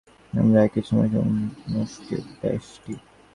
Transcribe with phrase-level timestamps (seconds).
[0.33, 2.93] আমরা একই সময়ে সমষ্টি ও ব্যষ্টি।